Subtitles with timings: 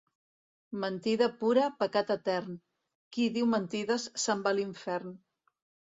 [0.83, 2.57] Mentida pura, pecat etern;
[3.17, 5.15] qui diu mentides, se'n va a l'infern.